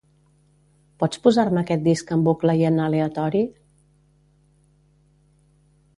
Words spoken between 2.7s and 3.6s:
en aleatori?